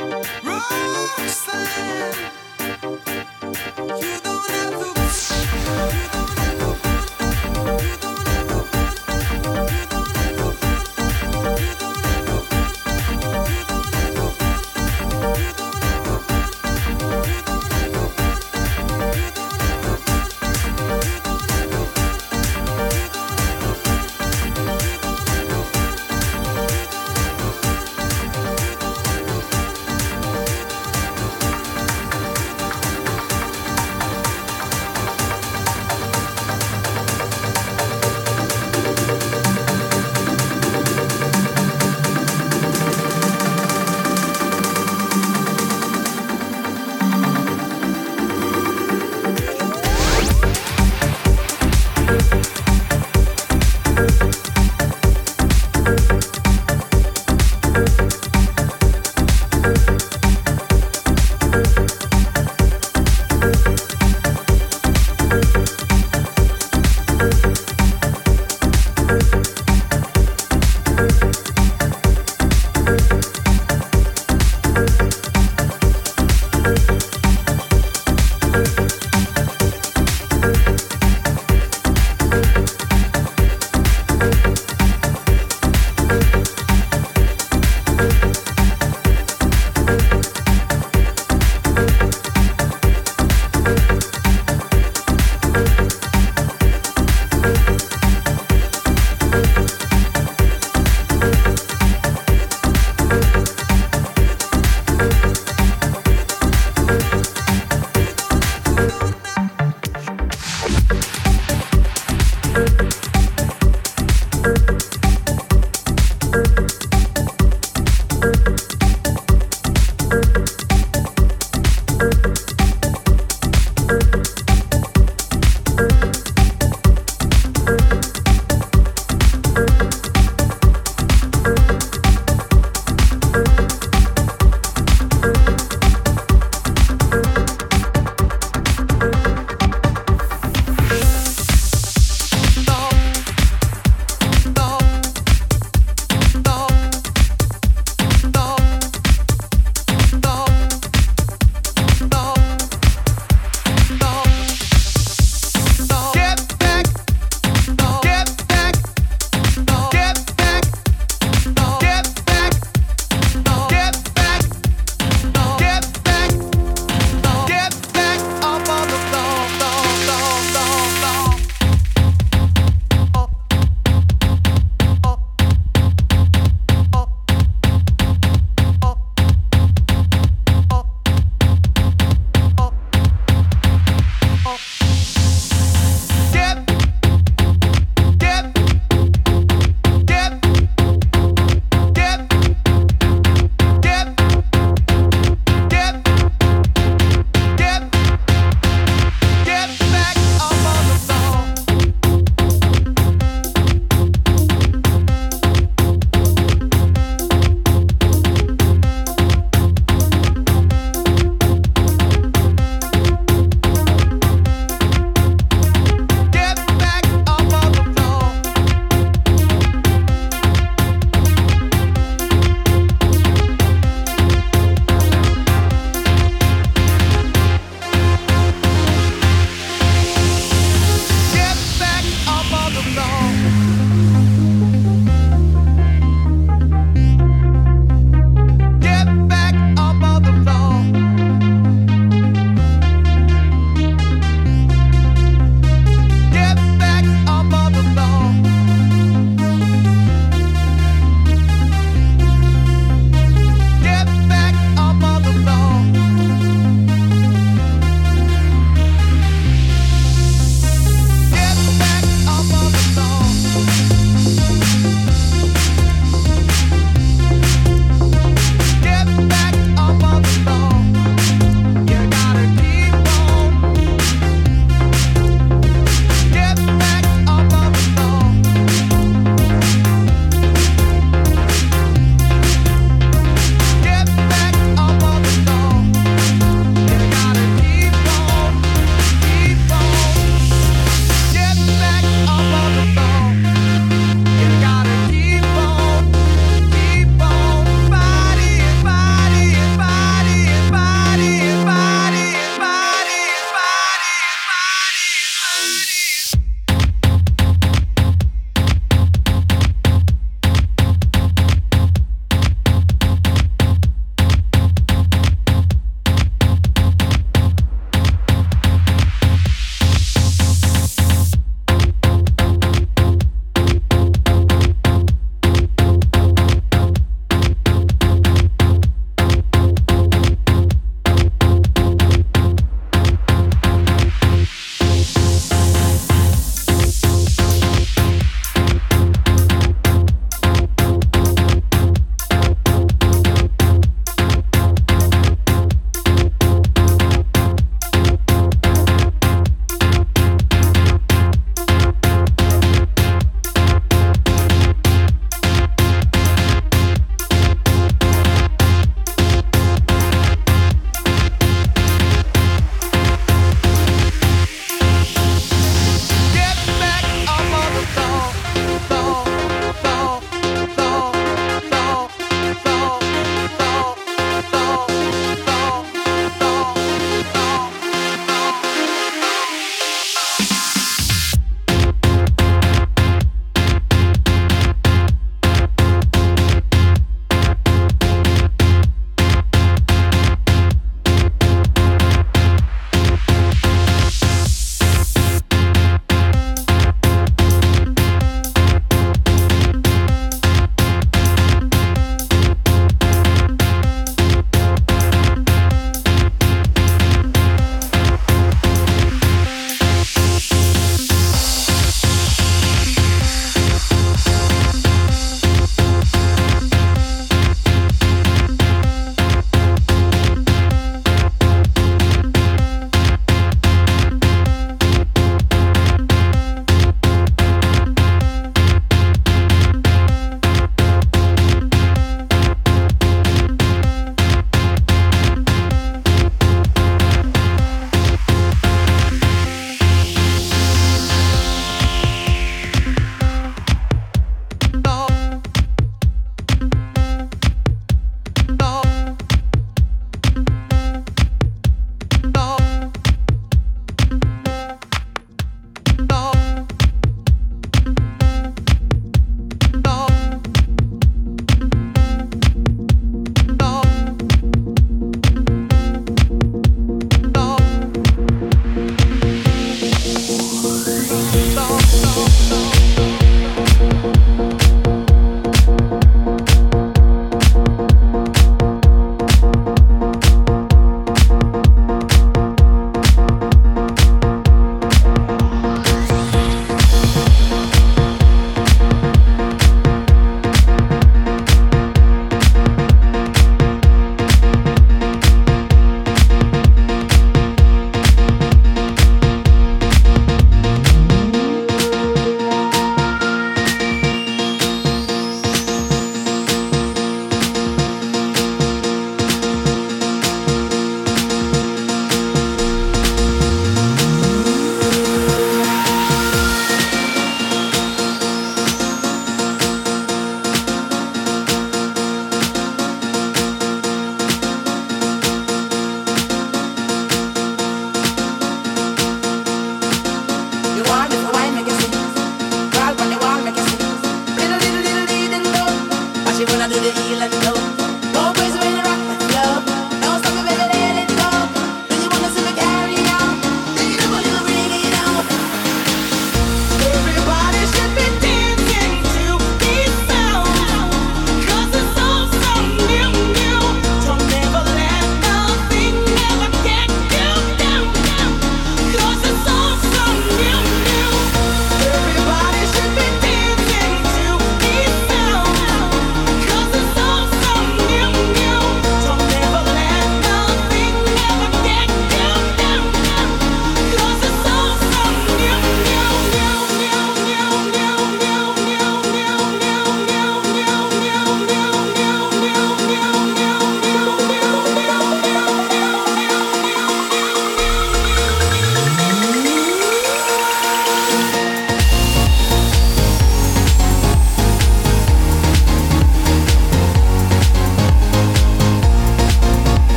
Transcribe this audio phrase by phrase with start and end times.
[0.00, 0.64] Roxanne.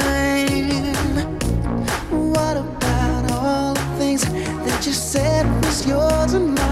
[0.00, 1.16] time.
[2.32, 4.22] What about all the things
[4.66, 6.71] that you said was yours and mine?